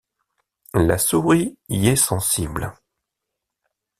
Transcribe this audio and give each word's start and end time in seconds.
La 0.73 0.97
souris 0.97 1.59
y 1.69 1.87
est 1.89 1.95
sensible. 1.95 2.73